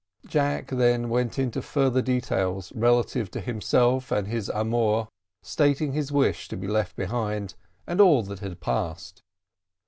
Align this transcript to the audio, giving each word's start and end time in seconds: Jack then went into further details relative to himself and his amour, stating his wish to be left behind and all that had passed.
Jack 0.25 0.69
then 0.69 1.09
went 1.09 1.37
into 1.37 1.61
further 1.61 2.01
details 2.01 2.71
relative 2.71 3.29
to 3.29 3.39
himself 3.39 4.11
and 4.11 4.27
his 4.27 4.49
amour, 4.49 5.07
stating 5.43 5.93
his 5.93 6.11
wish 6.11 6.47
to 6.47 6.57
be 6.57 6.65
left 6.67 6.95
behind 6.95 7.53
and 7.85 8.01
all 8.01 8.23
that 8.23 8.39
had 8.39 8.59
passed. 8.59 9.21